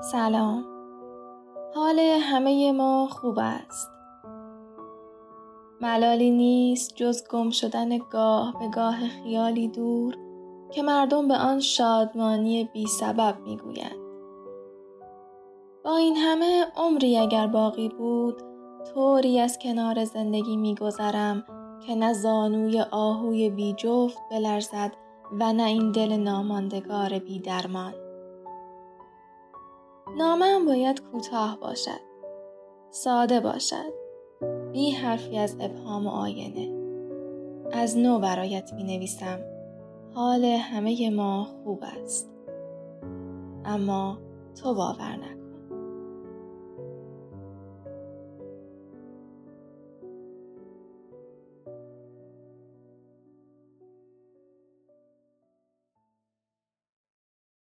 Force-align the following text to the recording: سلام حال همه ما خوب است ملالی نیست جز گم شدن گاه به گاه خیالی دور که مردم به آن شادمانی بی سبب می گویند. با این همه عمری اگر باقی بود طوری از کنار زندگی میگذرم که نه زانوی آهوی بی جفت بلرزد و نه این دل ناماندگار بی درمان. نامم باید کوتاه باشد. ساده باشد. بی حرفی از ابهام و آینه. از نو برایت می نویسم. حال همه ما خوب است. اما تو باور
سلام 0.00 0.64
حال 1.74 1.98
همه 2.00 2.72
ما 2.72 3.08
خوب 3.10 3.38
است 3.38 3.90
ملالی 5.80 6.30
نیست 6.30 6.94
جز 6.94 7.28
گم 7.30 7.50
شدن 7.50 7.98
گاه 7.98 8.58
به 8.58 8.68
گاه 8.68 9.08
خیالی 9.08 9.68
دور 9.68 10.16
که 10.72 10.82
مردم 10.82 11.28
به 11.28 11.34
آن 11.34 11.60
شادمانی 11.60 12.64
بی 12.72 12.86
سبب 12.86 13.34
می 13.44 13.56
گویند. 13.56 14.04
با 15.84 15.96
این 15.96 16.16
همه 16.16 16.66
عمری 16.76 17.18
اگر 17.18 17.46
باقی 17.46 17.88
بود 17.88 18.42
طوری 18.94 19.40
از 19.40 19.58
کنار 19.58 20.04
زندگی 20.04 20.56
میگذرم 20.56 21.44
که 21.86 21.94
نه 21.94 22.12
زانوی 22.12 22.80
آهوی 22.80 23.50
بی 23.50 23.72
جفت 23.72 24.18
بلرزد 24.30 24.92
و 25.40 25.52
نه 25.52 25.64
این 25.64 25.92
دل 25.92 26.16
ناماندگار 26.16 27.18
بی 27.18 27.38
درمان. 27.38 27.94
نامم 30.18 30.66
باید 30.66 31.02
کوتاه 31.02 31.60
باشد. 31.60 32.00
ساده 32.90 33.40
باشد. 33.40 33.92
بی 34.72 34.90
حرفی 34.90 35.38
از 35.38 35.56
ابهام 35.60 36.06
و 36.06 36.10
آینه. 36.10 36.74
از 37.72 37.98
نو 37.98 38.18
برایت 38.18 38.72
می 38.72 38.84
نویسم. 38.84 39.40
حال 40.14 40.44
همه 40.44 41.10
ما 41.10 41.44
خوب 41.44 41.82
است. 42.02 42.30
اما 43.64 44.18
تو 44.62 44.74
باور 44.74 45.16